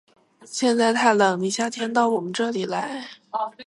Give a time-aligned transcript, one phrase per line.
[0.43, 3.07] 现在太冷，你夏天到我们这里来。